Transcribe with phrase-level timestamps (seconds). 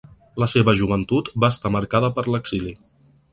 [0.43, 2.75] La seva joventut va estar marcada per l’exili.